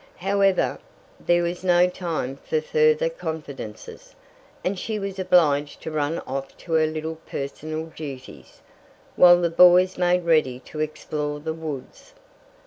[0.17, 0.79] However,
[1.19, 4.15] there was no time for further confidences,
[4.63, 8.63] and she was obliged to run off to her little personal duties,
[9.15, 12.15] while the boys made ready to explore the woods.